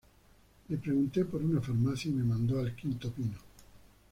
Le 0.71 0.77
pregunté 0.79 1.25
por 1.25 1.43
una 1.43 1.61
farmacia 1.61 2.09
y 2.09 2.13
me 2.15 2.23
mandó 2.23 2.59
al 2.59 2.75
quinto 2.75 3.11
pino 3.11 3.37